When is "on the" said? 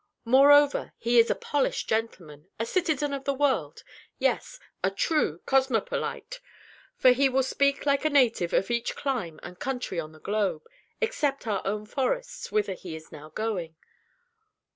9.99-10.19